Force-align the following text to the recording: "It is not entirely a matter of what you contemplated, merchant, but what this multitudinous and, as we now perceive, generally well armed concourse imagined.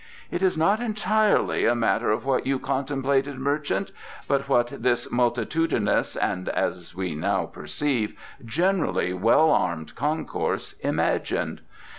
"It 0.31 0.41
is 0.41 0.57
not 0.57 0.79
entirely 0.81 1.65
a 1.67 1.75
matter 1.75 2.09
of 2.09 2.25
what 2.25 2.47
you 2.47 2.57
contemplated, 2.57 3.37
merchant, 3.37 3.91
but 4.27 4.49
what 4.49 4.69
this 4.81 5.11
multitudinous 5.11 6.15
and, 6.15 6.49
as 6.49 6.95
we 6.95 7.13
now 7.13 7.45
perceive, 7.45 8.17
generally 8.43 9.13
well 9.13 9.51
armed 9.51 9.93
concourse 9.93 10.73
imagined. 10.79 11.61